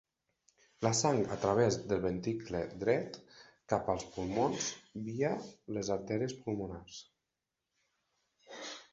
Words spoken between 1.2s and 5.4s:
a través del ventricle dret cap als pulmons via